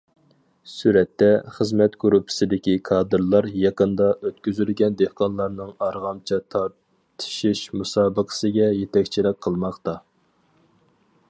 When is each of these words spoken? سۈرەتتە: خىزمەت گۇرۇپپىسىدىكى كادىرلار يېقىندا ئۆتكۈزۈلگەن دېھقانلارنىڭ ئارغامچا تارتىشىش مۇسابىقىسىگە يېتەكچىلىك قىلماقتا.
سۈرەتتە: 0.75 1.27
خىزمەت 1.57 1.97
گۇرۇپپىسىدىكى 2.03 2.73
كادىرلار 2.89 3.49
يېقىندا 3.65 4.07
ئۆتكۈزۈلگەن 4.29 4.97
دېھقانلارنىڭ 5.03 5.71
ئارغامچا 5.89 6.41
تارتىشىش 6.57 7.63
مۇسابىقىسىگە 7.81 8.73
يېتەكچىلىك 8.81 9.43
قىلماقتا. 9.49 9.97